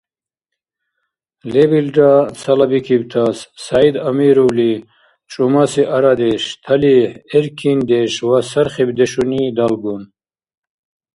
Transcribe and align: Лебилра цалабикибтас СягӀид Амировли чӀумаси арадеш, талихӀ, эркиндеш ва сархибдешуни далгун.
Лебилра 1.51 2.13
цалабикибтас 2.39 3.37
СягӀид 3.63 3.95
Амировли 4.09 4.71
чӀумаси 5.31 5.83
арадеш, 5.95 6.43
талихӀ, 6.63 7.15
эркиндеш 7.37 8.13
ва 8.27 8.39
сархибдешуни 8.49 9.43
далгун. 9.57 10.03